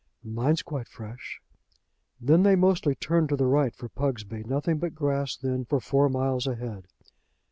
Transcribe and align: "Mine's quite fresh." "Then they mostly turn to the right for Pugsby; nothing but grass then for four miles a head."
"Mine's 0.23 0.63
quite 0.63 0.87
fresh." 0.87 1.43
"Then 2.19 2.41
they 2.41 2.55
mostly 2.55 2.95
turn 2.95 3.27
to 3.27 3.35
the 3.35 3.45
right 3.45 3.75
for 3.75 3.87
Pugsby; 3.87 4.43
nothing 4.45 4.79
but 4.79 4.95
grass 4.95 5.37
then 5.37 5.63
for 5.63 5.79
four 5.79 6.09
miles 6.09 6.47
a 6.47 6.55
head." 6.55 6.87